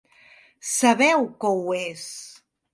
[0.69, 2.11] Sabeu que ho és!